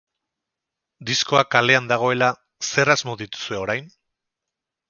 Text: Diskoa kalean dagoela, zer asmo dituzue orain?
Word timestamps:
Diskoa 1.09 1.43
kalean 1.57 1.89
dagoela, 1.93 2.31
zer 2.71 2.93
asmo 2.97 3.17
dituzue 3.23 3.63
orain? 3.67 3.93